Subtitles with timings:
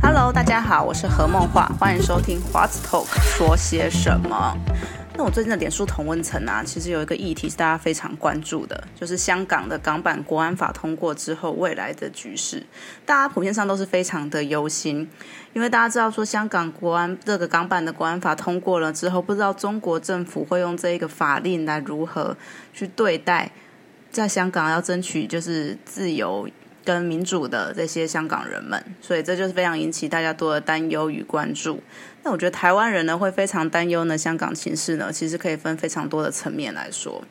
[0.00, 4.56] Hello，大家好，我是何梦画，欢迎收听华子 Talk 说些什么。
[5.18, 12.64] 那我最近的脸书同温层啊，其实有一个议题是大家非常关注的，就是香港的港版国安法通过之后未来的局势。
[13.04, 15.08] 大家普遍上都是非常的忧心，
[15.52, 22.34] 因为大家知道说香港国安这个港版的国安法通过了之后，不知道中国政府会用这一个法令来如何
[22.72, 23.50] 去对待
[24.16, 26.48] 在香港要争取就是自由
[26.84, 31.82] 跟民主的这些香港人们，所以这就是非常引起大家多的担忧与关注。
[32.22, 37.22] 那我觉得台湾人呢会非常担忧呢，香港情势呢，其实可以分非常多的层面来说。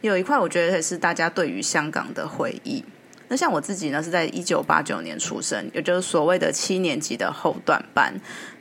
[0.00, 2.84] 有一块我觉得也是大家对于香港的回忆。
[3.28, 8.12] 那像我自己呢，是在一九八九年出生，也就是所谓的七年级的后段班。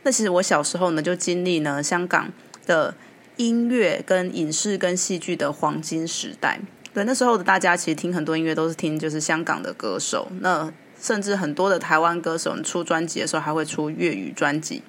[0.03, 2.31] 那其实我小时候呢，就经历呢香港
[2.65, 2.93] 的
[3.37, 6.59] 音乐跟影视跟戏剧的黄金时代。
[6.93, 14.83] 对，那时候的大家其实听很多音乐都是听就是香港的歌手，那甚至很多的台湾歌手出专辑的时候还会出粤语专辑。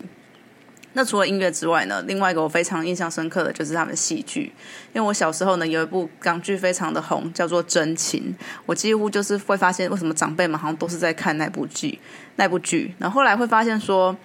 [0.94, 4.52] 那除了音乐之外呢，另外一个我非常印象深刻的就是他们的戏剧，
[4.92, 8.34] 因为我小时候呢有一部港剧非常的红，叫做《真情》，
[8.66, 11.98] 我几乎就是会发现为什么长辈们好像都是在看那部剧，
[12.36, 14.16] 那部剧，然后后来会发现说。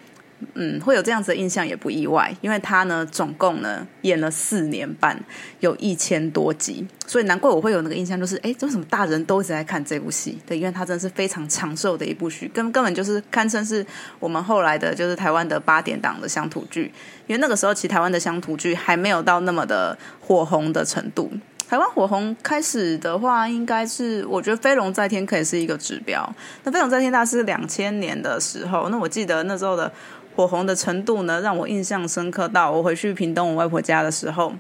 [0.53, 5.19] 嗯，会有这样子的印象也不意外，因为他呢总共呢演了四年半，
[5.61, 10.37] 有一千多集，所以难怪我会有那个印象，就是哎，为什么大人都一直在看这部戏？
[10.45, 13.85] 对，因为它真的是非常长寿的一部剧，根根本就是堪称是
[14.19, 16.91] 我们后来的就是台湾的八点档的乡土剧，
[17.25, 21.31] 因为那个时候其实台湾的乡土剧还没有到那么的火红的程度。
[21.69, 26.27] 台湾火红开始的话，应该是我觉得《飞龙在天》可以是一个指标。
[26.63, 29.91] 那《飞龙在天》大概是两千年的时候，那我记得那时候的。
[30.37, 34.53] 火红的程度呢，让我印象深刻到我回去屏东我外婆家的时候，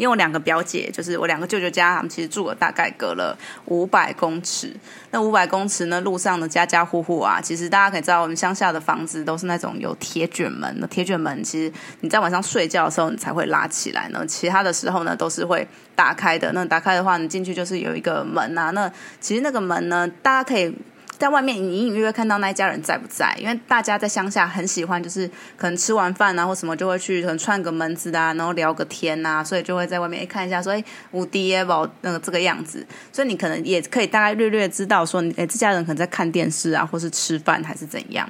[0.00, 4.74] 因为我两个表姐，就是我两个舅舅家，他们其实住了大概隔了五百公尺。
[5.10, 10.86] 那五百公尺呢，路上的家家户户啊，其实大家可以知道，我们乡下的房子都是那种有铁卷门的。
[10.86, 16.50] 铁卷门其实你在晚上睡觉的时候，你才会拉起来呢，其他的时候呢都是会打开的。
[16.52, 18.70] 那打开的话，你进去就是有一个门啊。
[18.70, 18.90] 那
[19.20, 20.74] 其实那个门呢，大家可以。
[21.20, 23.36] 在外面隐隐约约看到那一家人在不在？
[23.38, 38.26] 因为大家在乡下很喜欢，就是可能吃完饭啊或什么就会去可能串个门子啊，然后聊个天啊，所以就会在外面看一下，说哎无敌宝那个这个样子，所以你可能也可以大概略略知道说，哎这家人可能在看电视啊，或是吃饭还是怎样。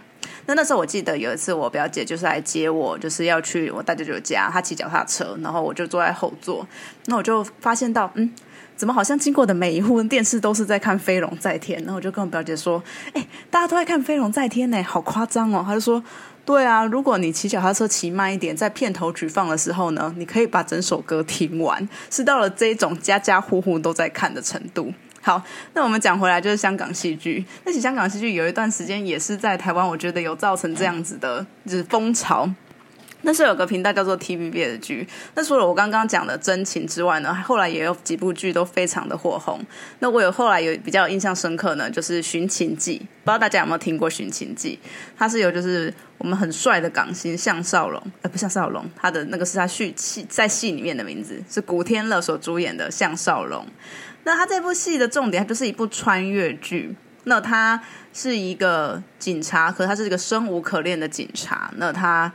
[0.47, 6.67] 那那时候我记得有一次我表姐就是来接我，就是要去我大舅舅家，她骑脚踏车，然后我就坐在后座，
[7.07, 8.29] 那我就发现到嗯。
[8.81, 11.79] 怎么好像经过的每一户电视都是在看《飞龙在天》？
[11.85, 12.83] 然后我就跟我表姐说
[13.13, 16.03] ：“哎，大家都在看《飞龙在天》呢，好夸张哦！”她就说
[16.47, 25.43] ：“对啊，如果你骑脚踏车骑慢一点，在片头曲放的时候呢，你可以把整首歌听完，是到了这种家家户户都在看的程度。”好，
[25.75, 27.45] 那我们讲回来就是香港戏剧。
[27.67, 32.49] 那其实香港戏剧有一段时间也是在台湾，我觉得有造成这样子的，就是风潮。
[33.23, 35.07] 那是有个频道叫做 TVB 的剧。
[35.35, 39.61] 那除了我刚刚讲的真情之外呢，后来也有几部剧都非常的火红。
[39.99, 44.79] 那我有后来有比较印象深刻呢，就是《寻秦记》，不知道大家有没有听过《寻秦记》？
[45.17, 53.67] 它是有就是我们很帅的港星向少龙，呃，不向少龙，他的那个是他戏戏在戏里面的名字，是古天乐所主演的向少龙。
[54.25, 56.95] 那他这部戏的重点，它就是一部穿越剧。
[57.25, 57.79] 那他
[58.15, 61.71] 是一个警察，可他是一个生无可恋的警察。
[61.77, 62.33] 那他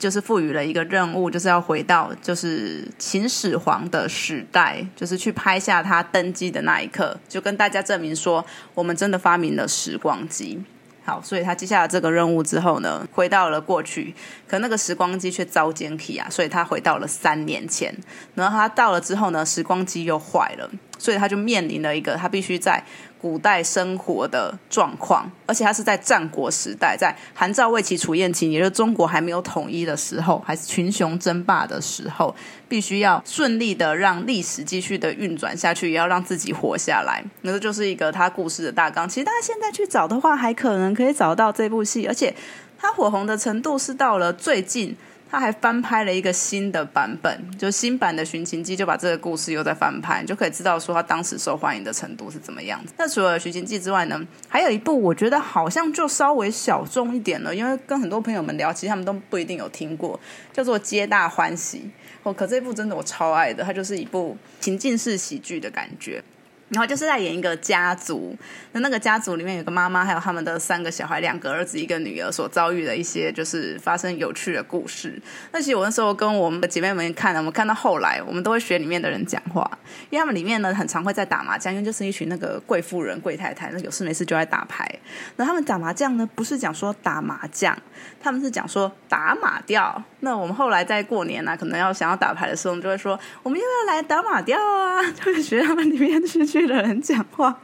[0.00, 8.42] 就是赋予了一个任务，就是要回到就是秦始皇的时代，就是去拍下他登基的那一刻，就跟大家证明说，
[8.74, 10.58] 我们真的发明了时光机。
[11.04, 14.14] 好，所以他接下了这个任务之后呢，回到了过去，
[14.48, 17.94] 可那个时光机却遭奸体啊，所以他回到了三年前。
[18.34, 22.82] 然后他到了之后呢，时光机又坏了，所以他就面临了一个他必须在。
[23.20, 32.34] 古代生活的状况，而且他是在战国时代，在韩赵魏齐楚燕秦，也就是中国还没有统一的时候，还是群雄争霸的时候，
[32.68, 37.22] 必须要顺利的让历史继续的运转下去，也要让自己活下来。
[37.42, 39.08] 那这就是一个他故事的大纲。
[39.08, 42.34] 其实大家现在去找的话，还可能可以找到这部戏，而且
[42.78, 44.96] 它火红的程度是到了最近。
[45.30, 52.92] 他还翻拍了一个新的版本，就新版的《寻秦记》，就把这个故事又在翻拍，就可以知道说他当时受欢迎的程度是怎么样子。
[52.98, 60.18] 那除了《寻秦记》之外呢，还有一部我觉得好像就稍微小众一点了，因为跟很多朋友们聊，其实他们都不一定有听过，
[60.52, 61.78] 叫做《皆大欢喜》。
[62.24, 66.22] 哦，可这部真的我超爱的，它就是一部情境式喜剧的感觉。
[66.70, 68.36] 然后就是在演一个家族，
[68.72, 75.20] 那那个家族里面有个妈妈，还有他们的三个小孩，两个儿子一个女儿所遭遇的一些就是发生有趣的故事。
[75.50, 79.68] 那其实我那时候跟我们的姐妹们看，我们看到后来，我们都会学里面的人讲话，
[80.10, 84.88] 因为他们里面呢很常会在打麻将，因为就是一群那个贵妇人、贵太太，那有事没事就在打牌。
[85.36, 87.76] 那他们打麻将呢，不是讲说打麻将，
[88.22, 90.04] 他们是讲说打马吊。
[90.20, 95.02] 那我们后来在过年呢，可能要想要打牌的时候，我们就会说，我们要不要来打马吊啊？
[95.12, 96.60] 就会学他们里面去去。
[96.70, 97.58] 的人讲话，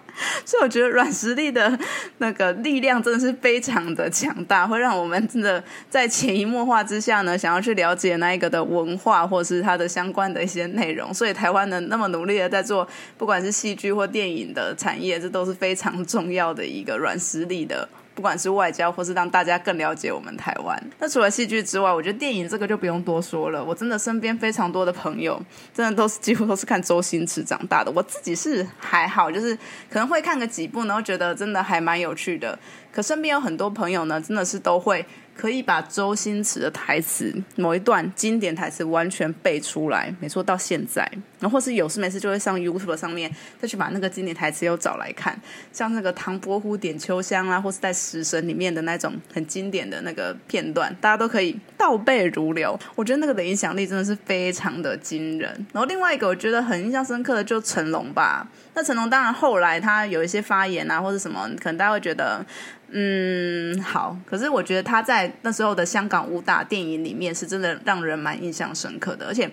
[0.45, 1.79] 所以我觉得软实力的
[2.19, 11.15] 那个力量真的是非常的强大，会让我们真的在潜移默化之下呢，想要去了解那一个的文化，或是它的相关的一些内容。
[11.15, 17.89] 所以台湾呢那么努力的在做，不管是戏剧或电影的产业，这都是非常重要的一个软实力的。
[18.17, 20.83] 不管是外交，或是让大家更了解我们台湾。
[20.99, 23.63] 那除了戏剧之外，我觉得电影这个就不用多说了。
[23.63, 25.39] 我真的身边非常多的朋友，
[25.75, 27.93] 真的都是几乎都是看周星驰长大的。
[27.95, 29.55] 我自己是还好，就是
[29.91, 32.59] 可能会看个几部，然后觉得真的还蛮有趣的。
[32.91, 35.05] 可身边有很多朋友呢，真的是都会。
[35.37, 41.03] 可以把周星驰的台词某一段经典台词完全背出来，没错，到现在，
[41.39, 43.31] 然后或是有事没事就会上 YouTube 上面
[43.61, 45.39] 再去把那个经典台词又找来看，
[45.73, 52.79] 像那个唐伯虎点秋香啊，或是在食神里面的那种很经典的那个片段，大家都可以倒背如流。
[52.95, 55.51] 我觉得那个的影响力真的是非常的惊人。
[55.73, 62.45] 然后另外一个我觉得很印象深刻的就成龙吧，那成龙当然后来他有一些发言啊或者什么，可能大家会觉得。
[62.91, 64.17] 嗯，好。
[64.25, 69.51] 可是我觉得他在那时候的香港武打电影里面是真的让人蛮印象深刻的，而且。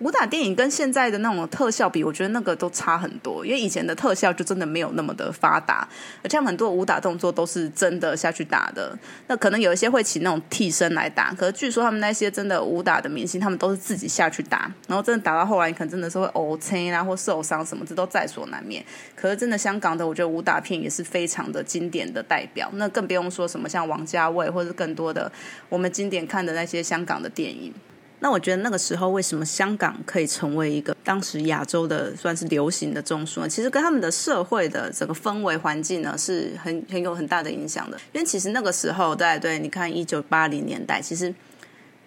[0.00, 3.46] 武打电影跟现在的那种特效比，我觉得那个都差很多。
[3.46, 5.88] 因为以前的特效就真的没有那么的发达，
[6.22, 8.96] 而且很多武打动作都是真的下去打的。
[9.26, 18.84] 那可能有一些会请那种替身来打，可是据说他们那些真的武打的明星，他们都是自己下去打，然后真的打到后来，可能真的是会呕青啊，或受伤什么，这都在所难免。
[19.14, 22.68] 可是真的香港的，我觉得武打片也是非常的经典的代表。
[22.74, 25.32] 那更不用说什么像王家卫，或者更多的
[25.70, 27.72] 我们经典看的那些香港的电影。
[28.20, 33.48] 那我觉得那个时候为什么香港可以成为一个当时亚洲的算是流行的中枢呢？
[33.48, 37.98] 其实跟他们的社会的整个氛围环境呢是很很有很大的影响的。
[38.12, 41.32] 因为其实那个时候，在对你看一九八零年代，其实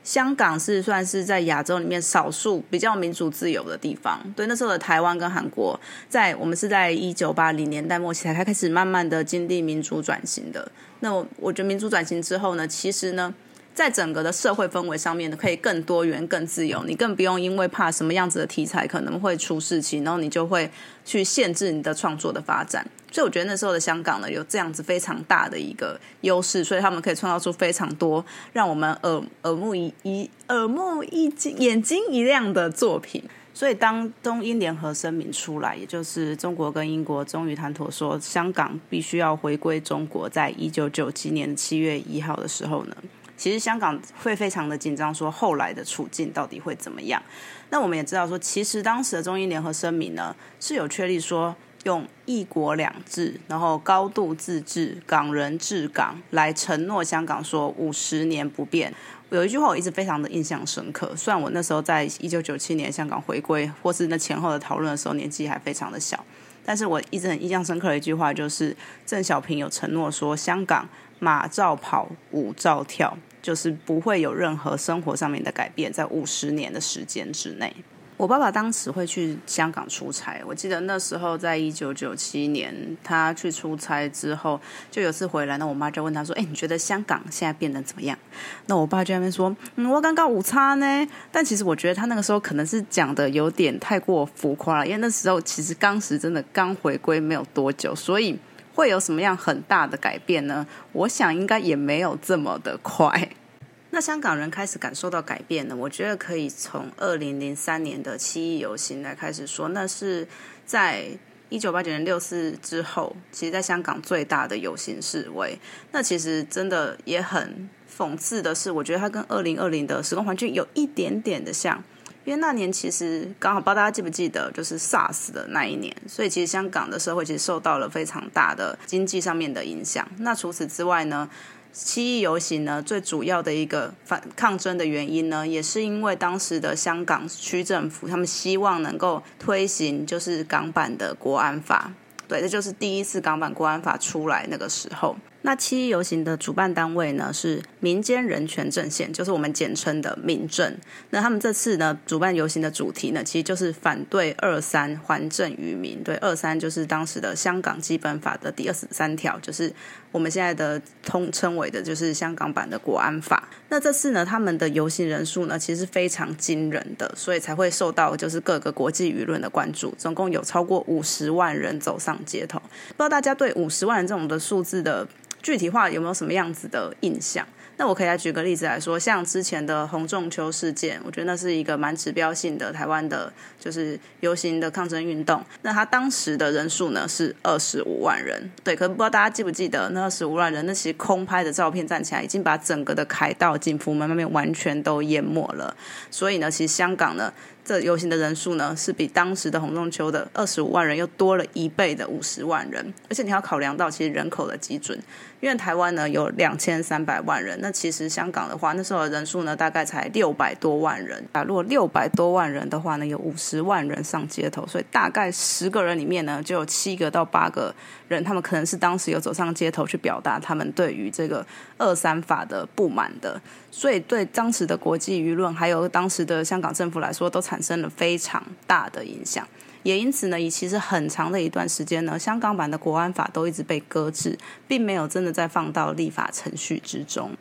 [0.04, 4.20] 香港是算是在亚洲里面少数比较民主自由的地方。
[4.36, 5.80] 对那时候的台湾跟韩国，
[6.10, 10.72] 在我们是在一九八零年代末期才开始慢慢的经历民主转型的。
[11.02, 13.32] 那我我觉得民主转型之后呢，其实呢。
[13.80, 16.84] 在整个的社会氛围上面呢，可以更多元、更自由。
[16.84, 20.70] 你更不用因为怕什么样子的题材可能会出事情，然后你就会
[21.06, 22.86] 去限制你的创作的发展。
[23.10, 33.24] 所以我觉得那时候的香港呢，有这样子非常大的一个优势，所以他们可以创造出非常多让我们耳耳目一一耳目一睛、眼睛一亮的作品。
[33.54, 42.98] 所以当中英联合声明出来，也就是中国跟英国终于谈妥说香港必须要回归中国，在一九九七年七月一号的时候呢。
[43.40, 47.24] 其实香港会非常的紧张，说后来的处境到底会怎么样？
[47.70, 51.56] 那我们也知道说，其实当时的中英联合声明呢是有确立说
[51.86, 58.94] 用一国两制，然后高度自治，港人治港，来承诺香港说五十年不变。
[59.30, 66.22] 有一句话我一直非常的印象深刻，虽然我那时候在一九九七年香港回归或是那前后的讨论的时候年纪还非常的小，
[66.66, 68.76] 但是我一直很印象深刻的一句话就是
[69.06, 70.90] 郑小平有承诺说香港
[71.20, 73.18] 马照跑，舞照跳。
[73.42, 77.74] 就是不会有任何生活上面的改变，在五十年的时间之内。
[78.18, 84.60] 我爸爸当时会去香港出差，我记得那时候在一九九七年，他去出差之后，
[84.92, 88.20] 就有次回来，那我妈就问他说：“哎，你觉得香港现在变得怎么样？”
[88.68, 98.38] 那我爸就那边说：“嗯，我刚刚午餐呢。”但其实我觉得他那个时候可能是讲的有点太过浮夸了，因为那时候其实当时真的刚回归没有多久，所以。
[98.80, 100.66] 会有什么样很大的改变呢？
[100.94, 103.30] 我想应该也没有这么的快。
[103.92, 105.76] 那香港人开始感受到改变呢？
[105.76, 109.68] 我觉得可以从二零零三年的七一游行来开始说。
[109.68, 110.26] 那是
[110.66, 111.08] 在
[111.50, 115.60] 一九八九年六四之后，其实在香港最大的游行示威。
[115.92, 121.84] 那其实真的也很讽刺的是，我觉得它跟二零二零的时空环境有一点点的像。
[122.26, 130.08] 因为那年其实刚好，不知道大家记不记得，就是 SARS 的那一年，所以其实香港的社会其实受到了非常大的经济上面的影响。
[130.20, 131.28] 那除此之外呢，
[131.72, 141.92] 七一游行呢，最主要的一个反抗争的原因呢，也是因为当时的香港区政府他们希望能够推行就是港版的国安法。
[142.28, 145.16] 对，这就是第一次港版国安法出来那个时候。
[145.42, 150.78] 那七一游行的主办单位呢是民间人权阵线，就是我们简称的民政。
[151.12, 156.04] 那他们这次呢主办游行的主题呢，其实就是反对二三还政于民。
[156.04, 159.74] 对，二三就是当时的香港基本法的第二十三条，就是
[160.12, 163.48] 我们现在的通称为的，就是香港版的国安法。
[163.70, 169.94] 那这次呢，他们的游行人数呢，其实非常惊人的，所以才会受到就是各个国际舆论的关注。
[169.98, 175.08] 总共有超过五十万人走上街头，不知道大家对五十万人这种的数字的。
[175.42, 177.48] 具体化有没有什么样子的印象？
[177.80, 185.42] 那我可以来举个例子来说，像之前的洪仲秋事件，我觉得那是一个蛮指标性的台湾的，就是游行的抗争运动。
[185.62, 190.66] 那他当时的人数呢是二十五万人，对，可是不知道大家记不记得那二十五万人？
[190.66, 195.74] 那其实空拍的照片站起来，已经把整个的凯道、景福门那边完全都淹没了。
[196.12, 197.32] 所以呢，其实香港呢。
[197.66, 205.00] 这游行的人数呢，是比当时的洪仲秋的二十五万人又多了一倍的五十万人，而且你要考量到其实人口的基准，
[205.42, 211.44] 因为台湾呢有两千三百万人，那其实香港的话，那时候人数呢大概才六百多万人啊。
[211.44, 217.74] 如果六百多万人的话呢，有五十万人上街头，所以大概十个人里面呢，就有七个到八个
[218.08, 221.46] 人，他们可能是当时有走上街头去表达他们对于这个
[221.78, 223.42] 二三法的不满的。
[223.72, 229.48] 所以，对当时的国际舆论，还有当时的香港政府来说，都产生了非常大的影响。
[229.84, 237.32] 也因此呢，以其实很长的一段时间呢，香港版的国安法都一直被搁置，并没有真的再放到立法程序之中。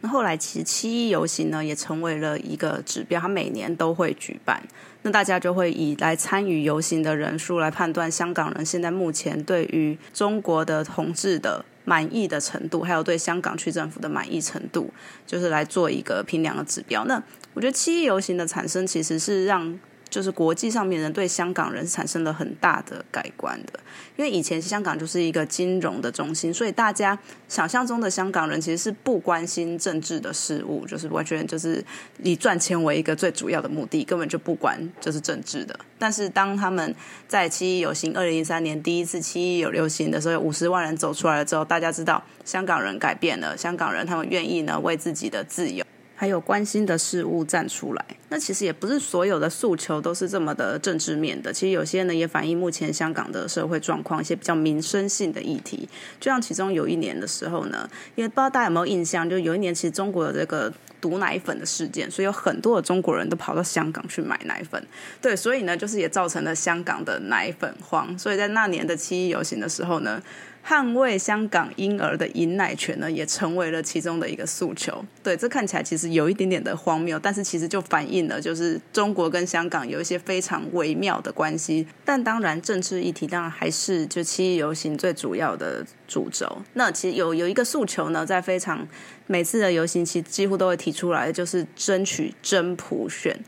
[0.00, 4.62] 那后来，其实七一游行呢，也成为了一个指标，它每年都会举办。
[5.02, 11.64] 那大家就会以来参与游行的人数来判断香港人现在目前对于中国的统治的。
[11.86, 14.90] 满意的程度，还有对香港区政府的满意程度，
[15.26, 17.04] 就是来做一个评量的指标。
[17.04, 17.22] 那
[17.52, 19.78] 我觉得七一游行的产生，其实是让。
[20.14, 23.80] 就是国际上面人对香港人产生了很大的改观的，
[24.14, 27.18] 因为以前香港就是一个金融的中心，所以大家
[27.48, 31.84] 想象中的香港人其实是不关心政治的事物，就是完全就是
[32.22, 35.76] 以赚钱为一个最主要的目的，根本就不管就是政治的。
[35.98, 36.94] 但是当他们
[37.26, 45.84] 在七一游行，二零一三年第一次七一有流行的时候，五十万人走出来了之后，大家知道香港人改变了，香港人他们愿意呢为自己的自由。
[46.14, 51.52] 还有关心的事物站出来，那其实也不是所有的诉求都是这么的政治面的。
[51.52, 55.88] 其实有些呢也反映目前香港的社会状况，一些比较民生性的议题。
[56.20, 60.72] 就像其中有一年的时候呢，也不知道大家有没有印象，就有一年其实中国的这个
[61.04, 64.82] 毒奶粉的事件，所以有很多的中国人都跑到香港去买奶粉。
[65.20, 68.18] 对，所以呢就是也造成了香港的奶粉荒。
[68.18, 70.22] 所以在那年的七一游行的时候呢。
[70.66, 75.04] 捍卫香港婴儿的饮奶权呢，也成为了其中的一个诉求。
[75.22, 81.86] 对，这看起来其实有一点点的荒谬，但是其实就反映了就是中国跟香港有一些非常微妙的关系。
[82.02, 86.62] 但当然，政治议题当然还是就七一游行最主要的主轴。
[86.72, 88.88] 那其实有有一个诉求呢，在非常
[89.26, 93.38] 每次的游行期几乎都会提出来，就是争取真普选。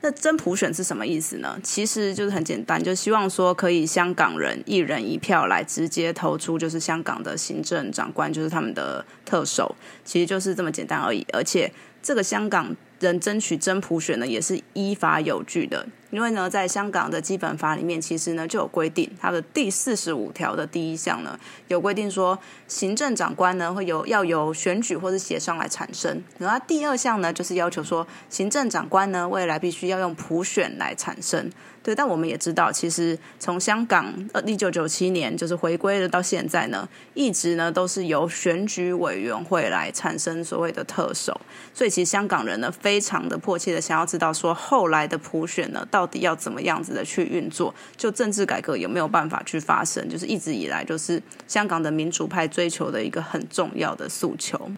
[0.00, 1.58] 那真普选是什么意思呢？
[1.62, 9.74] 其实就是很简单，就希望说可以香港人一人一票来直接投出，就是香港的行政长官，就是他们的特首，
[10.04, 11.26] 其实就是这么简单而已。
[11.32, 11.72] 而且
[12.02, 12.76] 这个香港。
[13.02, 15.84] 人争取真普选呢，也是依法有据的。
[16.12, 22.38] 因为呢，在香港的基本法里面，其实呢就有规定，它的第四十五条的第一项呢，有规定说，
[22.68, 26.22] 行政长官呢会有要由选举或者协商来产生。
[26.36, 31.50] 然后第二项呢，就是要求说，行政长官呢未来必须要用普选来产生。
[31.84, 41.40] 对，但我们也知道，其实从香港呃一九九七年就是回归了到现在呢，一直呢都是由选举委员会来产生所谓的特首。
[41.74, 47.72] 所以其实香港人呢非常的迫切的想要知道说，后来的普选呢到到底要怎么样子的去运作？
[47.96, 50.08] 就政治改革有没有办法去发生？
[50.08, 54.68] 就是一直以来就是香港的民主派追求的一个很重要的诉求。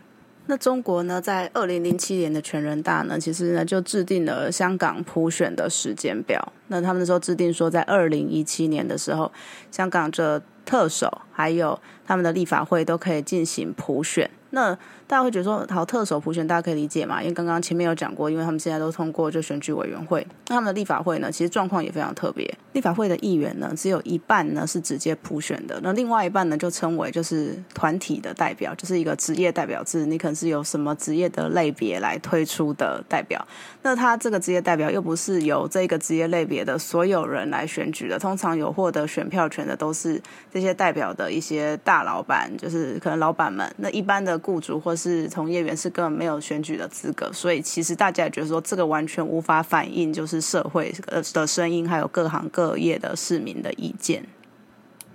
[0.46, 6.52] 那中国呢，在二零零七年的全人大呢，其实呢就制定了香港普选的时间表。
[6.68, 9.32] 那他们那时候制定说，在二零一七年的时候，
[9.70, 14.30] 香港这特首还有他们的立法会都可以进行普选。
[14.50, 14.72] 那
[15.08, 17.20] 大家会觉得说，好特首普选，大家可以理解嘛？
[17.20, 22.48] 因为刚刚前面有讲过，因为他们现在都通过就选举委员会，那他们的立法会呢，其实状况也非常特别。
[22.72, 33.44] 立法会的议员呢，只有一半呢是直接普选的，那另外一半呢就称为就是团体的代表，就是一个职业代表制，你可能是由什么职业的类别来推出的代表。
[33.82, 40.22] 那他这个职业代表又不是由这个职业类别的所有人来选举的，通常有获得选票权的都是
[40.52, 43.72] 这些代表的一些大老板，就是可能老板们。
[43.78, 54.24] 那一般的雇主或是从业员是根本没有选举的资格，所以其实大家也觉得说这个完全无法反映就是社会呃的声音，还有各行各业的市民的意见。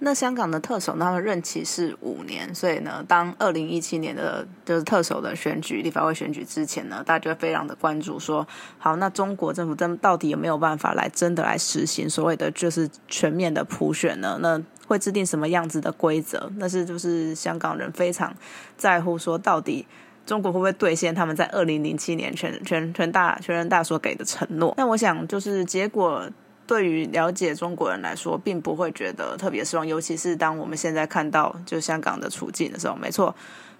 [0.01, 8.47] 那香港的特首，他们任期是五年，所以呢，当二零一七年的就是特首的选举、立法会选举之前呢，大家就非常的关注，说
[8.77, 14.39] 好，那中国政府真到底有没有办法来真的来实行所谓的就是全面的普选呢？
[14.41, 14.57] 那
[14.89, 16.51] 会制定什么样子的规则？
[16.57, 18.33] 那是就是香港人非常
[18.75, 19.85] 在乎，说到底
[20.25, 24.73] 中国会不会兑现他们在二零零七年全全全大全人大所给的承诺？
[24.75, 26.27] 那我想就是结果。
[26.69, 33.33] 对于了解中国人来说，并不会觉得特别失望，尤其是当我们现在看到就香港的处境的时候，没错，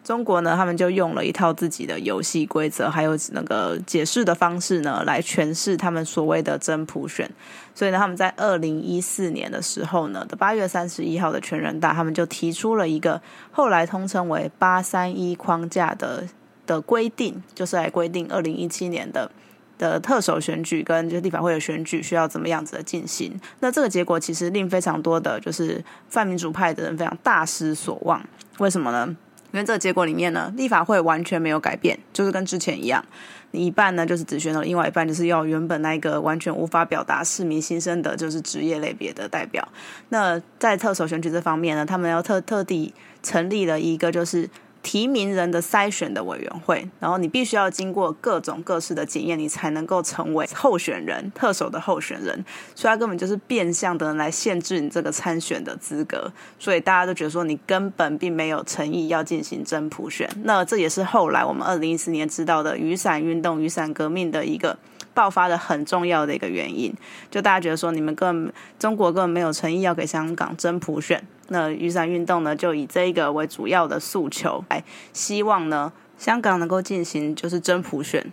[0.04, 7.30] 中国呢，他们就用了一套自己的游戏规则，还有那个解释的方式呢，来诠释他们所谓的真普选。
[7.76, 16.28] 所以呢，他们在二零一四年的时候呢的八月三十一号的全人大，他们就提出了一个后来通称为八三一框架的
[16.66, 19.30] 的规定，就是来规定二零一七年的。
[19.80, 23.34] 的特首选举跟就立法会的选举需要怎么样子的进行？
[23.62, 28.24] 那这个结果其实令非常多的就是泛民主派的人非常大失所望。
[28.60, 29.18] 为什么呢？
[29.52, 33.04] 因为这个结果里面呢，立法会完全没有改变，就是跟之前一样，
[33.52, 39.68] 一半呢就是只选了，另外一半就是要原本那个完全无法表达市民心声的，就是职业类别的代表。
[40.10, 42.94] 那在特首选举这方面呢，他们要特特地
[43.24, 44.50] 成立了一个就是。
[44.82, 52.46] 提名人的筛选的委员会，然后你必须要经过各种各式的检验，你才能够成为候选人、特首的候选人。
[52.74, 56.32] 所以，他根本就是变相的来限制你这个参选的资格。
[56.58, 60.30] 所以，大家都觉得说你根本并没有诚意要进行真普选。
[60.44, 64.78] 那这也是后来我们二零一四年知道的雨伞运动、雨伞革命的一个
[65.14, 66.94] 爆发的很重要的一个原因。
[67.30, 71.24] 就大家觉得说，你们根本中国根本没有诚意要给香港真普选。
[71.48, 78.32] 那雨伞运动呢，就以这一个为主要的诉求，来希望呢香港能够进行就是真普选。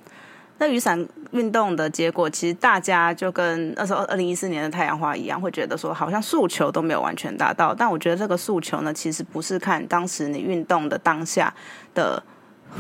[0.59, 7.75] 那雨伞运动的结果，其实大家就跟那时候二零一四年的太阳花一样，会觉得说好像诉求都没有完全达到。
[7.75, 11.53] 但我觉得这个诉求呢，其实不是看当时你运动的当下
[11.95, 12.23] 的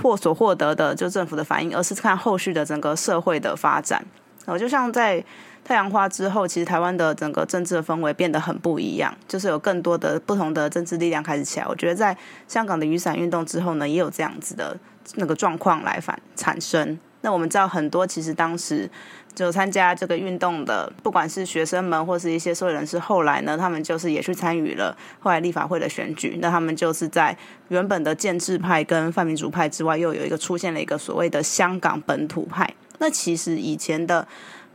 [0.03, 4.05] 获所获得的就政府的反应，而是看后续的整个社会的发展。
[4.47, 5.25] 我就像在。
[5.67, 11.67] 太阳花之后，其实台湾的整个政治的氛围变得很不一样，就是有更多的不同的政治力量开始起来。
[11.67, 14.79] 我觉得在香港的雨伞运动之后呢，也有这样子的
[15.17, 16.97] 那个状况来反产生。
[17.23, 18.89] 那我们知道很多，其实当时
[19.37, 26.39] 就参加这个运动的，不管是学生们或是一些社会人士，后来呢，他们就是也去参与了后来立法会的选举。
[26.43, 27.37] 那他们就是在
[27.69, 32.69] 原本的建制派跟泛民主派之外，又有一个出现了一个所谓的香港本土派。
[32.99, 34.27] 那其实以前的。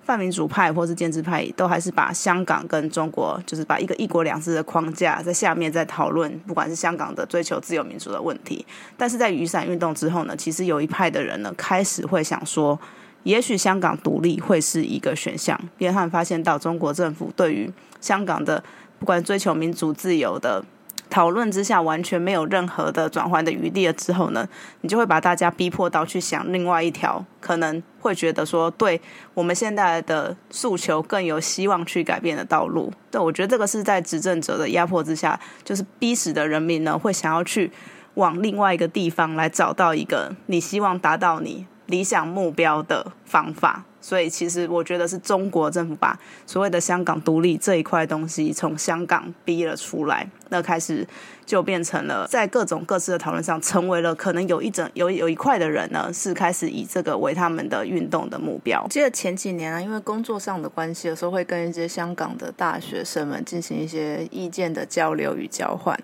[0.04, 8.65] 泛民主派或是建制派都还是把香港跟中国，就是把一个一国两制的框架在下面在讨论，不管是香港的追求自由民主的问题。
[8.97, 12.78] 但是在雨伞运动之后呢，其实有一派的人呢开始会想说，
[13.24, 18.64] 也许香港独立会是一个选项，约翰发现到中国政府对于香港的
[19.00, 20.64] 不管追求民主自由的。
[21.10, 24.48] 讨论之下完全没有任何的转换的余地了之后呢，
[24.80, 29.02] 你就会把大家逼迫到去想另外一条可能会觉得说对
[29.34, 32.90] 我们现在的诉求更有希望去改变的道路。
[33.12, 37.70] 对，我觉得这个是在执政者的压迫之下，就是逼死的人民呢会想要去
[38.14, 43.86] 往另外一个地方来找到一个你希望达到你理想目标的方法。
[44.04, 51.08] 所以，其实我觉得是中国政府把所谓的香港独立这一块东西从香港逼了出来，那开始
[51.45, 58.84] 就变成了在各种各自的讨论上，成为了可能有一整有有一块的人呢，是开始以这个为他们的运动的目标。
[58.89, 65.95] 记得前几年啊，因为工作上的关系，有时候会跟一些香港的大学生们进行一些意见的交流与交换。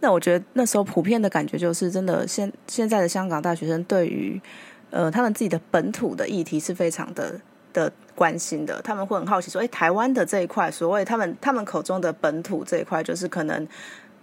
[0.00, 4.38] 那我觉得那时候普遍的感觉就是，真的现现在的香港大学生对于。
[4.90, 7.40] 呃，他们自己的本土的议题是非常的
[7.72, 13.66] 的关心的，他们会很好奇说，哎，台湾的这一块，所谓他们他们口中的本土这一块，就是可能。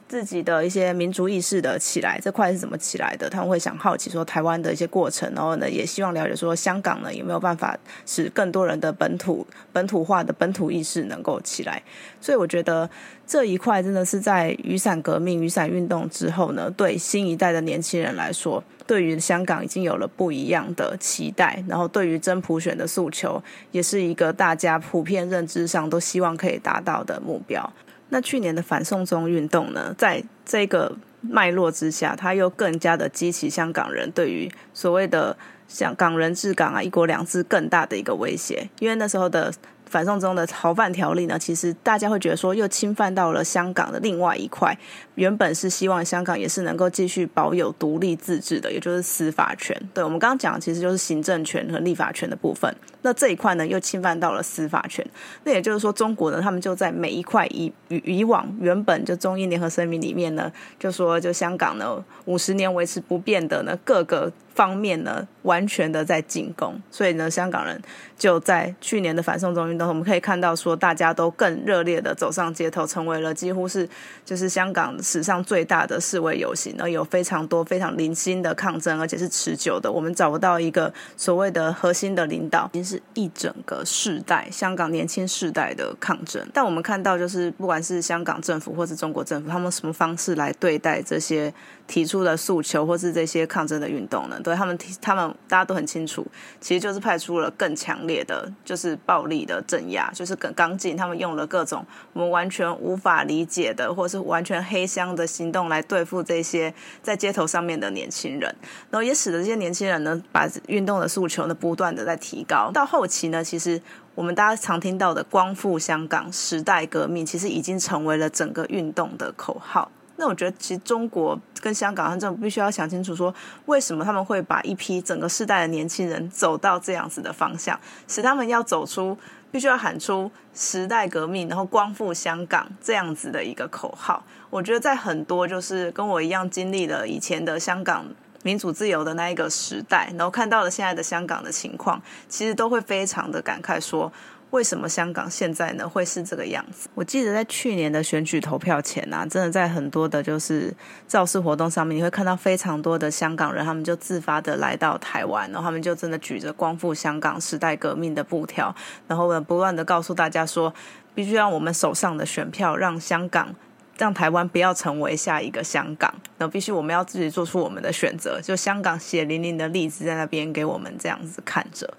[0.07, 3.29] 自己的一些民族意识的起来，这块是怎么起来的？
[3.29, 11.81] 他们会想好奇说台湾的一些过程，然后呢，也希望了解说香港呢有没有办法使更多人的本土 本土化的本土意识能够起来。
[12.21, 12.89] 所以我觉得
[13.25, 27.73] 这一块真的是在雨伞革命、雨伞运动之后呢，对新一代的年轻人来说，对于香港已经有了不一样的期待，然后对于真普选的诉求，也是一个大家普遍认知上都希望可以达到的目标。
[28.13, 35.35] 那去年的反送中运动呢，在这个脉络之下，它又更加的激起香港人对于所谓的
[35.67, 38.69] “香港人治港啊，一国两制”更大的一个威胁。
[38.77, 39.51] 因为那时候的
[39.87, 44.77] 反送中的逃犯条例呢，其实大家会觉得说又侵犯到了香港的另外一块，
[45.15, 49.75] 原本是希望香港也是能够继续保有独立自治的，也就是司法权。
[49.93, 52.73] 对我们刚刚讲的，其实就是行政权和立法权的部分。
[53.01, 55.05] 那这一块呢，又侵犯到了司法权。
[55.43, 64.31] 那也就是说，中国呢，他们就在每一块以以以往原本就中英联合声明里面呢，就说就香港呢五十年维持不变的呢各个。
[64.53, 67.81] 方面呢，完全的在进攻，所以呢，香港人
[68.15, 73.89] 就在去年的反送中运动，我们可以看到说，大家都更热烈的走上街头，成为了几乎是
[74.23, 79.91] 就是香港史上最大的示威游行，而有非常多非常零星的抗争，而且是持久的。
[79.91, 86.41] 我们找不到一个所谓的核心的领导，已经是一整个世代香港年轻世代的抗争。
[86.53, 91.53] 但我们看到，就是不管是香港政府或是中国政府，他们什么方式来对待这些
[91.85, 94.39] 提出的诉求，或是这些抗争的运动呢？
[94.41, 96.25] 对他们，他们大家都很清楚，
[96.61, 100.95] 其实就是派出了更强烈的，就是暴力的镇压，就是更刚劲。
[100.95, 108.55] 他们用了各种我们完全无法理解的，或是完全黑这样的行动来对付这些在街头上面的年轻人，
[108.91, 112.69] 然后也使得这些年轻人呢，把运动的诉求呢，不断的在提高。
[112.71, 113.81] 到后期呢，其实
[114.13, 119.89] 我们大家常听到的“光复香港”“时代革命”，其实已经成为了整个运动的口号。
[120.15, 123.33] 那我觉得，其实中国跟香港，他政府必须要想清楚，说
[123.65, 127.77] 为什么他们会把一批整个世代的年轻人走到这样子的方向，
[128.07, 129.17] 使他们要走出，
[129.53, 134.23] 必须要喊出时代革命，然后光复香港这样子的一个口号。
[134.49, 138.03] 我觉得，在很多就是跟我一样经历了以前的香港
[138.41, 144.11] 民主自由的那一个时代，然后看到了现在的香港的情况，其实都会非常的感慨说。
[144.53, 146.87] 为什么香港现在呢会是这个样子？
[146.93, 150.71] 我记得在去年的选举投票前啊，真的在很多的就是
[151.07, 158.73] 造势活动上面，你会看到非常多的香港人，他们就自发的来到台湾，然后他们就真的举着光复香港时代革命的布条，
[159.07, 160.71] 然后呢不断的告诉大家说，
[161.15, 163.55] 必须让我们手上的选票让香港、
[163.97, 168.39] 让台湾不要成为下一个香港，然后必须我们要自己做出我们的选择。
[168.39, 171.91] 就香港血淋淋的例子在那边给我们这样子看着，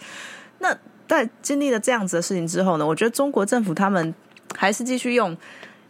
[0.61, 0.79] 那。
[1.09, 4.15] 在经历了这样子的事情之后呢，我觉得中国政府他们
[4.57, 5.37] 还是继续用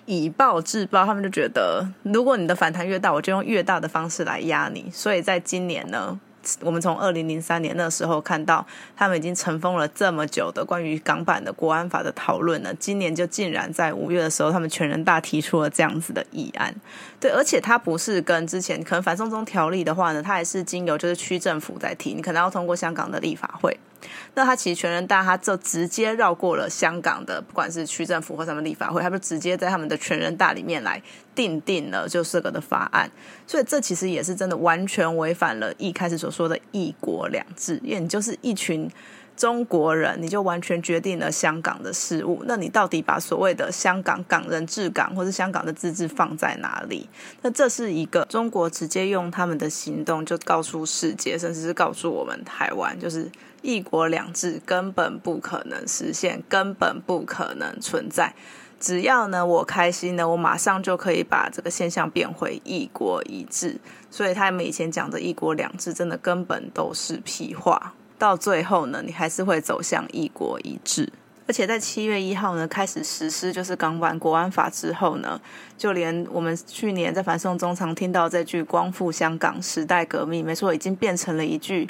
[0.07, 4.91] 以暴制暴，他们就觉得如果你的反弹越大，我就用越大的方式来压你。
[4.93, 6.21] 所以在今年呢。
[6.61, 16.75] 我们从二零零三年那时候看到，他们已经尘封了这么久的关于港版的国安法的讨论呢，今年就竟然在五月的时候，他们全人大提出了这样子的议案。
[17.19, 23.75] 对，而且它不是跟之前可能反送中条例的话呢，它还是经由就是区政府在提，你可能要通过香港的立法会。
[24.35, 31.03] 那他其实全人大他就直接绕过了香港的，不管是区政府或什么立法会，他就直接在他们的全人大里面来
[31.35, 33.11] 定定了就这个的法案。
[33.47, 38.91] 所以这其实也是真的完全违反了一开始所说的一国两制，因为你就是一群
[39.37, 42.43] 中国人，你就完全决定了香港的事务。
[42.47, 47.09] 那你到底把所谓的香港港人治港，或是香港的自治放在哪里？
[47.43, 53.31] 那这是一个中国直接用他们的行动就告诉世界，甚至是告诉我们台湾，就是。
[53.65, 58.35] 一国两制根本不可能实现，根本不可能存在。
[58.79, 63.81] 只要呢我开心呢，我马上就可以把这个现象变回一国一制。
[64.11, 67.95] 所以他们以前讲的一国两制，真的根本都是屁话。
[68.19, 71.11] 到最后呢，你还是会走向一国一制。
[71.47, 75.41] 而且在七月一号呢开始实施，就是港版国安法之后呢，
[75.79, 81.89] 就连我们去年在反送中常听到这句“光复香港，时代革命”，没错，已经变成了一句。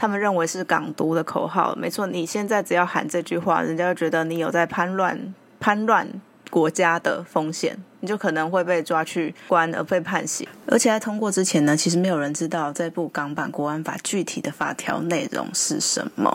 [0.00, 2.06] 他们认为是港独的口号，没错。
[2.06, 6.08] 你现在只要喊这句话，人家就觉得你有在叛乱、叛乱
[6.48, 10.48] 国家的风险，你就可能会被抓去关而被判刑。
[10.66, 16.34] 而且在通过之前呢，其实没有人知道这部港版国安法具体的法条内容是什么。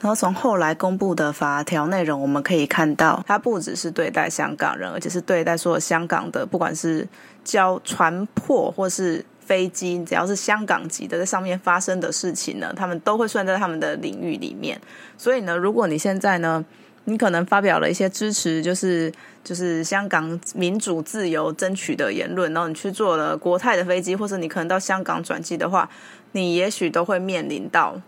[0.00, 7.06] 然后从后来公布的法条内容，我们可以看到，它不只是对待香港人，而且是对待所有香港的，不管是
[7.44, 9.24] 交船破或是。
[9.48, 14.78] 飞机只要是香港籍的，在上面发生的事情呢，他们都会算在他们的领域里面。
[15.16, 16.62] 所以呢，如果你现在呢，
[17.04, 19.10] 你可能发表了一些支持，就是
[19.42, 25.88] 就是香港民主自由争取的言论，然后你去坐了国泰的飞机，或者你可能到香港转机的话，
[26.32, 27.98] 你也许都会面临到，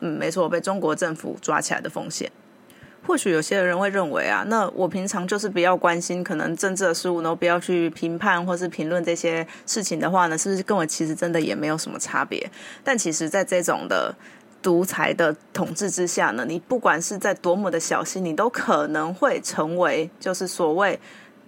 [0.00, 2.28] 嗯，没错，被中国政府抓起来的风险。
[3.06, 12.50] 或许有些人会认为啊，那我平常就是比较关心可能政治的事物，然后不要去评判或是评论这些事情的话呢，是不是跟我其实真的也没有什么差别？
[12.84, 14.14] 但其实，在这种的
[14.62, 21.00] 独裁的统治之下呢，你不管是在多么的小心，你都可能会成为就是所谓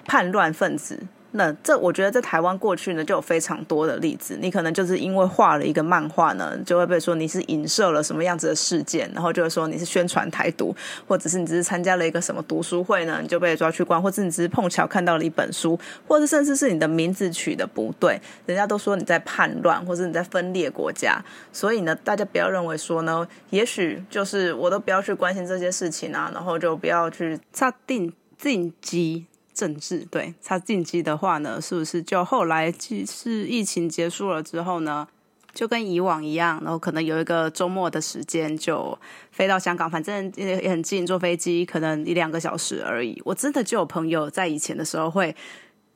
[0.04, 0.98] 叛乱分子。
[1.32, 10.74] 那这我觉得在台湾过去呢就有非常多的例子，你可能就是因为画了一个漫画呢，就会被说你是影射了什么样子的事件，然后就会说你是宣传台独，
[11.08, 21.24] 或者是你只是参加了一个什么读书会呢，你就被抓去关，或者你只是碰巧看到了一本书，或者甚至是你的名字取的不对，人家都说你在叛乱，或者你在分裂国家。
[21.50, 29.26] 所以呢，大家不要认为说呢，也许就是我都不要去关心这些事情啊，然后就不要去插定进击。
[29.54, 35.06] 政治对他进击的话呢，是不是就后来即是疫情结束了之后呢，
[35.52, 38.98] 就跟以往一样，然后可能有一个周末的时间就
[39.30, 43.20] 飞到香港，反正也很近，坐飞机可能一两个小时而已。
[43.24, 45.34] 我真的就有朋友在以前的时候会。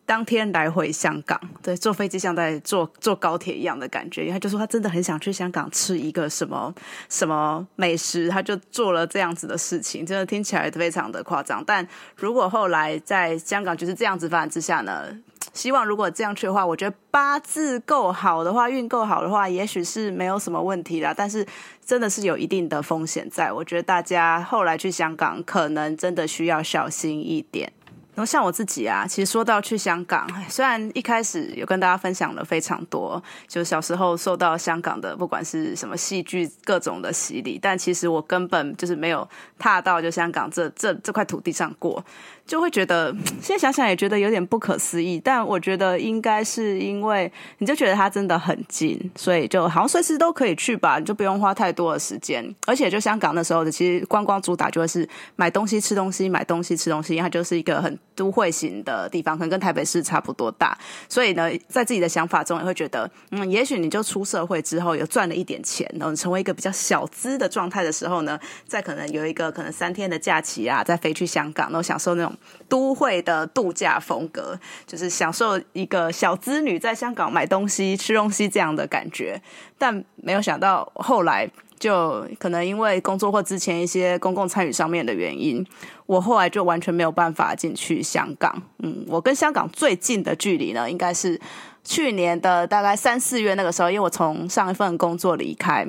[0.06, 4.30] 当天来回香港，对，坐飞机像在坐坐高铁一样的感觉。
[4.30, 6.72] 他就说他真的很想去香港吃一个什么
[7.08, 11.62] 什么美食，他就做了这样子的事情，真的听起来非常的夸张。
[11.66, 15.08] 但如果后来在香港就是这样子发展之下呢，
[15.52, 21.12] 希望如果这样去的话，我觉得八字够好的话，运够好的话，也许是没有什么问题啦。
[21.12, 21.44] 但是
[21.84, 27.72] 真的是有一定的风险在，我觉得大家后来去香港可能真的需要小心一点。
[28.16, 42.02] 然后像我自己啊，其实说到去香港，虽然一开始有跟大家分享了非常多，就小时候受到香港的不管是什么戏剧各种的洗礼，但其实我根本就是没有踏到就香港这这这块土地上过。
[42.46, 52.54] 就会觉得， 现在想想也觉得有点不可思议，但我觉得应该是因为你就觉得它真的很近，所以就好像随时都可以去吧，你就不用花太多的时间。
[52.66, 60.78] 而且就香港那时候的，其实观光主打就会是买东西、吃东西、买东西、吃东西，因为它就是一个很都会型的地方，可能跟台北市差不多大。
[61.08, 72.32] 所以呢，在自己的想法中也会觉得，嗯，也许你就出社会之后有赚了一点钱，然后成为一个比较小资的状态的时候呢，再可能有一个可能三天的假期啊，再飞去香港，然后享受那种。
[72.68, 79.40] 都会的度假风格，就是享受一个小资女在香港买东西、吃东西这样的感觉。
[79.78, 85.64] 但没有想到后来，就可能因为工作或之前一些公共参与上面的原因，
[86.06, 88.62] 我后来就完全没有办法进去香港。
[88.78, 91.40] 嗯，我跟香港最近的距离呢，应该是
[91.84, 95.86] 去年的大概三四月那个时候，因为我从上一份工作离开。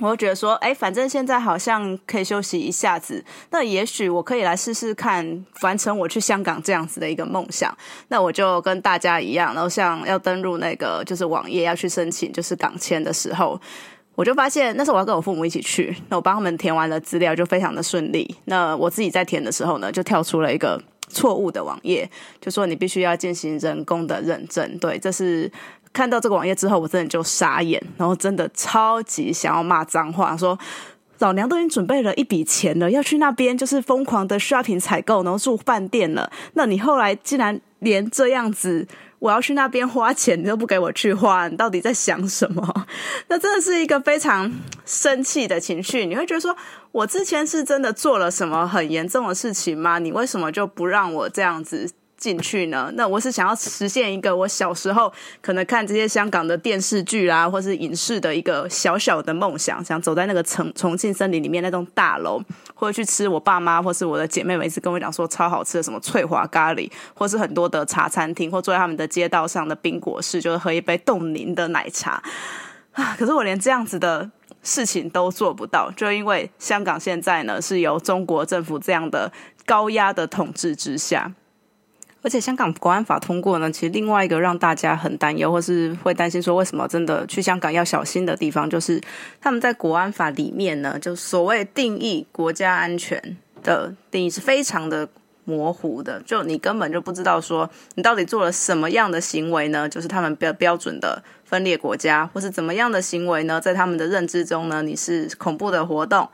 [0.00, 7.76] 我觉得说，哎，反正现在好像可以休息一下子，那也许我可以来试试看，完成我去香港这样子的一个梦想。
[8.08, 13.60] 那我就跟大家一样，然后像要登录那个就是网页要去申请就是港签的时候，
[14.14, 18.36] 我就发现那时候我要跟我父母一起去，那我帮他们填完了资料就非常的顺利。
[18.46, 22.10] 那我自己在填的时候呢，就跳出了一个错误的网页，
[22.40, 24.78] 就说你必须要进行人工的认证。
[24.78, 25.52] 对，这是。
[25.92, 30.58] 看到这个网页之后，我真的就傻眼，然后真的超级想要骂脏话，说
[31.18, 36.30] 老娘都已经准备了一笔钱了，要去那边就是疯狂的 shopping 采购，然后住饭店了。
[36.54, 38.86] 那你后来竟然连这样子，
[39.18, 42.86] 我要去那边花钱，你都不给我去花，你到底在想什么？
[43.28, 44.50] 那真的是一个非常
[44.86, 46.06] 生气的情绪。
[46.06, 46.56] 你会觉得说，
[46.92, 49.98] 我之前是真的做了什么很严重的事情吗？
[49.98, 51.90] 你为什么就不让我这样子？
[52.20, 52.88] 进去呢？
[52.94, 62.40] 那我是想要实现一个我小时候可能看这些香港的电视剧啦，或是影视的一个小小的梦想，想走在那个重重庆森林里面那栋大楼，
[62.74, 72.22] 或者去吃我爸妈或是我的姐妹每次跟我讲说超好吃的什么翠华咖喱，或是很多的茶餐厅，或坐在他们的街道上的冰果室，就是喝一杯冻柠的奶茶
[72.92, 73.16] 啊！
[73.18, 74.30] 可是我连这样子的
[74.62, 79.32] 事情都做不到，就因为香港现在呢是由中国政府这样的
[79.64, 81.32] 高压的统治之下。
[82.22, 89.00] 而且香港国安法通过呢，其实另外一个让大家很担忧，或是会担心说为什么真的去香港要小心的地方，就是
[89.40, 95.08] 他们在国安法里面呢，就所谓定义国家安全的定义是非常的
[95.44, 99.88] 模糊的，就你根本就不知道说你到底做了什么样的行为呢？
[99.88, 103.60] 就是他们标标准的分裂国家，或是怎么样的行为呢？
[103.60, 106.28] 在他们的认知中呢，你是恐怖的活动。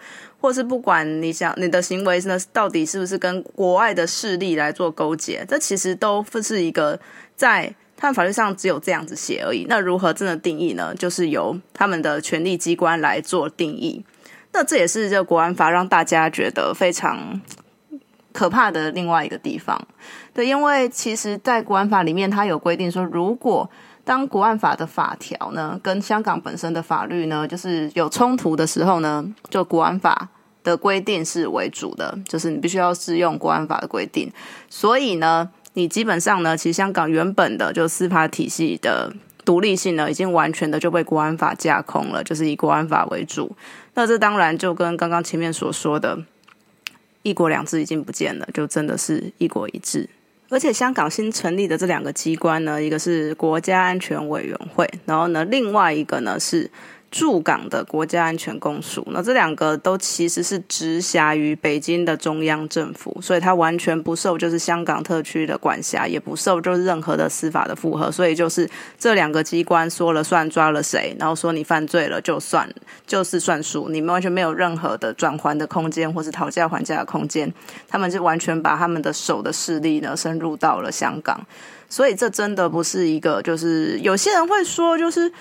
[0.46, 6.96] 或是不管你想你的行为呢，到底是不是跟国外的势力来做勾结，这其实都是一个
[7.34, 9.66] 在他们法律上只有这样子写而已。
[9.68, 10.94] 那如何真的定义呢？
[10.94, 14.04] 就是由他们的权力机关来做定义。
[14.52, 17.40] 那这也是这国安法让大家觉得非常
[18.32, 19.76] 可怕的另外一个地方。
[20.32, 23.68] 对，因为其实，在国安法里面，它有规定说，如果
[24.04, 30.28] 当国安法的法条呢，跟香港本身的法律呢，就是有冲突的时候呢，就国安法
[30.66, 34.30] 的规定是为主的，就是你必须要适用国安法的规定。
[34.68, 39.12] 所以呢，你基本上呢，其实香港原本的就司法体系的
[39.44, 43.56] 独立性呢，已经完全的就被国安法架空了，就是以国安法为主。
[43.94, 46.18] 那这当然就跟刚刚前面所说的
[47.22, 50.10] “一国两制”已经不见了，就真的是一国一制。
[50.48, 56.68] 而且香港新成立的这两个机关呢，一个是国家安全委员会，然后呢，另外一个呢是。
[57.16, 72.68] 驻港的国家安全公署，那这两个都其实是直辖于北京的中央政府，所以它完全不受就是香港特区的管辖，也不受就是任何的司法的负荷，所以就是这两个机关说了算，抓了谁，然后说你犯罪了就算，
[73.06, 77.50] 就是算数，你们完全没有任何的转还的空间或是讨价还价的空间，
[77.88, 81.40] 他们就完全把他们的手的势力呢深入到了香港，
[81.88, 85.32] 所以这真的不是一个，就是有些人会说就是。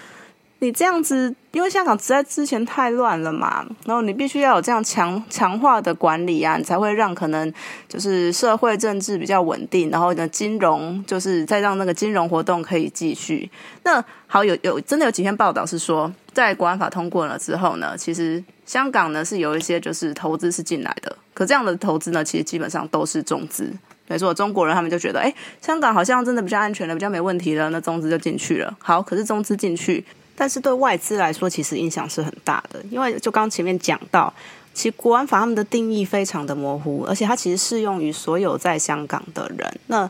[0.65, 7.53] 你这样子，因为香港实在之前太乱了嘛，然后你必须要有这样强强化的管理啊，你才会让可能
[7.87, 13.47] 就是社会政治比较稳定，然后呢，金融就是再让那个金融活动可以继续。
[13.83, 23.71] 那好，有有真的有几篇报道是说，在国安法通过了之后呢，其实香港呢是有一些就是投资是进来的，可这样的投资呢，其实基本上都是中资。
[24.07, 28.75] 没错，中国人他们就觉得，哎，香港好像真的比较安全了，比较没问题了，那中资就进去了。
[28.79, 30.03] 好，可是中资进去。
[30.35, 34.33] 但是对外资来说，其实影响是很大的，因为就刚前面讲到，
[34.73, 39.79] 其实国安法他们的定义非常的模糊，而且它其实适用于所有在香港的人。
[39.87, 40.09] 那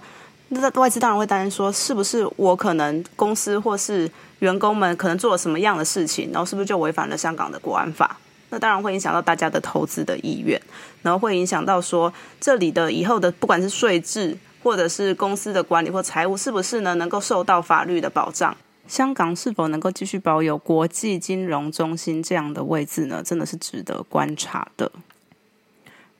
[0.49, 4.09] 那外资当然会担心说，是不是我可能公司或是
[4.39, 8.17] 员工们可能做了什么样的事情，然后是不是就违反了香港的国安法？
[8.49, 10.59] 那当然会影响到大家的投资的意愿，
[11.01, 18.55] 然后会影响到说这里的以后的不管是税制或者是公司的管理或财务，是不是呢能够受到法律的保障？
[18.87, 23.21] 香港是否能够继续保有国际金融中心这样的位置呢？
[23.23, 24.91] 真的是值得观察的。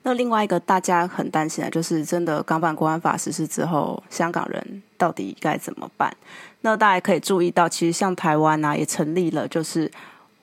[0.02, 6.16] 那另外一个大家很担心的，就是真的港版国安法实施之后，香港人到底该怎么办？
[6.62, 9.92] 那大家可以注意到，其实像台湾啊，也成立了就是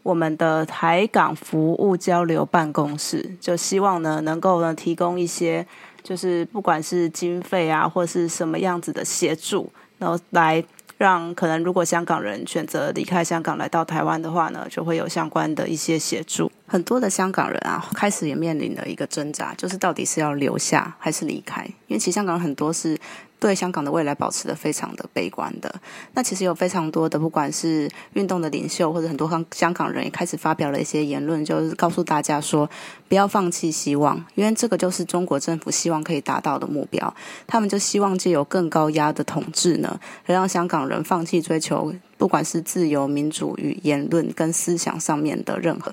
[0.02, 5.66] 我们的台港服务交流办公室，就希望呢能够呢提供一些，
[6.02, 10.64] 就是不管是经费啊，或是什么样子的协助，然后来。
[11.02, 16.48] 让可能如果香港人选择离开香港来到台湾的话呢，就会有相关的一些协助。
[16.68, 21.64] 很多的香港人啊，开始也面临了一个挣扎，就是到底是要留下还是离开？
[21.88, 22.96] 因为其实香港很多是。
[23.42, 25.74] 对香港的未来保持的非常的悲观的，
[26.14, 32.70] 那其实有非常多的，不管是运动的领袖或者很多香香港人也开始发表了一些言论，就是告诉大家说
[33.08, 37.12] 不要放弃希望，因为这个就是中国政府希望可以达到的目标。
[37.48, 45.92] 他们就希望借由更高压的统治呢，让香港人放弃追求不管是自由民主与言论跟思想上面的任何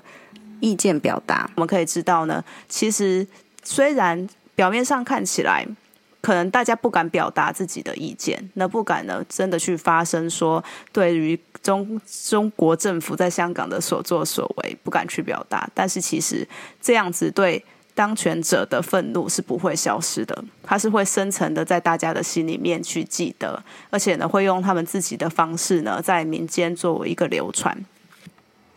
[0.60, 1.50] 意见表达。
[1.56, 3.26] 我们可以知道呢，其实
[3.64, 5.66] 虽然表面上看起来。
[6.20, 16.46] 可能大家不敢表达自己的意见，那不敢呢，真的去发声说对于中中国政府在香港的所作所为不敢去表达，但是其实
[16.80, 27.76] 这样子对当权者的愤怒是不会消失的，它是会深层的在大家的心里面去记得，而且呢会用他们自己的方式呢在民间作为一个流传。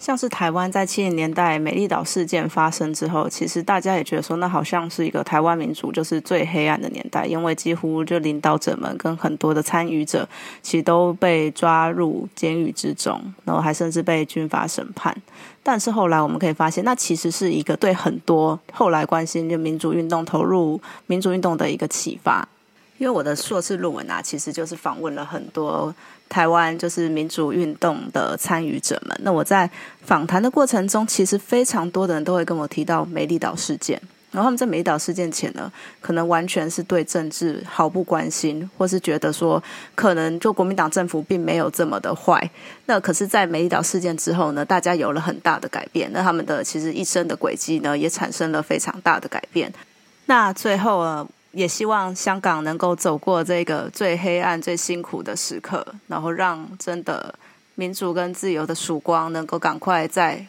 [0.04, 10.28] 像是台湾在七零年代美丽岛事件发生之后，其实大家也觉得说，那好像是一个台湾民主就是最黑暗的年代，因为几乎就领导者们跟很多的参与者，
[10.62, 15.16] 其实都被抓入监狱之中，然后还甚至被军法审判。
[15.64, 22.46] 但是后来我们可以发现，那其实是一个对很多后来关心就民主运动、投入民主运动的一个启发。
[22.98, 25.94] 因为我的硕士论文啊，其实就是访问了很多。
[26.30, 29.16] 台湾就是民主运动的参与者们。
[29.22, 29.70] 那我在
[30.02, 34.02] 访谈的过程中，其实非常多的人都会跟我提到美丽岛事件。
[34.32, 39.62] 然后他们在美丽岛事件前呢，可能完全是对政治毫不关心，或是觉得说
[39.94, 42.50] 可能就国民党政府并没有这么的坏。
[42.88, 46.10] 那可是，在美丽岛事件之后呢，大家有了很大的改变。
[46.12, 49.72] 那他们的其实一生的轨迹呢，也产生了非常大的改变。
[50.26, 51.28] 那最后呢？
[51.54, 57.34] 也希望香港能够走过这个最黑暗、最辛苦的时刻，然后让真的
[57.76, 60.46] 民主跟自由的曙光能够赶快再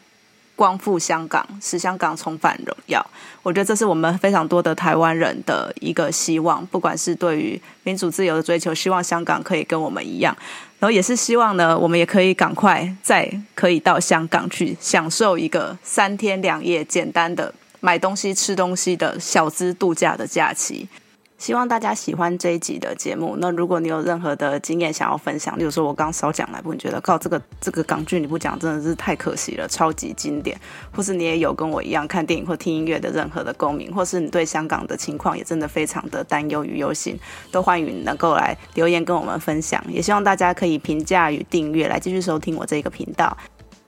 [0.56, 3.04] 光复香港，使香港重返荣耀。
[3.42, 10.34] 我觉得这是我们非常多的台湾人的一个希望，不管是对于民主自由的追求，希望香港可以跟我们一样，
[10.78, 17.52] 然后也是希望呢，我们也可以赶快再可以到香港去享受一个三天两夜简单的。
[17.84, 20.88] 买东西、吃东西的小资度假的假期，
[21.36, 23.36] 希望大家喜欢这一集的节目。
[23.38, 30.58] 那如果你有任何的经验想要分享，例如说我刚少讲哪部，你觉得靠这个这个港剧你不讲真的是太可惜了，超级经典。
[30.96, 37.20] 或是你也有跟我一样看电影或听音乐的任何的共鸣，或是你对香港的情况也真的非常的担忧与忧心，
[37.50, 39.84] 都欢迎能够来留言跟我们分享。
[39.90, 43.36] 也希望大家可以评价与订阅，来继续收听我这个频道。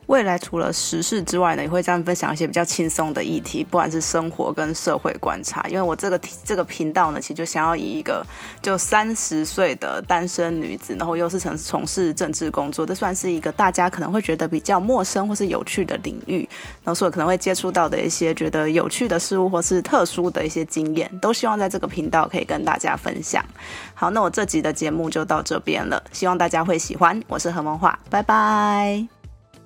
[0.06, 5.66] 未来除了时事之外呢，也会这样分享一些比较轻松的议题，不管是生活跟社会观察。
[5.68, 8.24] 因为我这个这个频道呢，其实就想要以一个
[8.62, 16.48] 就三十岁的单身女子，然后又是从从事政治工作，这算是一个大家可能会觉得比较陌生或是有趣的领域，
[16.84, 23.44] 然后所以可能会接触到的一些觉得有趣的事物或是特殊的一些经验，都希望在这个频道可以跟大家分享。
[23.94, 27.20] 好，那我这集的节目就到这边了，希望大家会喜欢。
[27.26, 29.15] 我是何梦画，拜拜。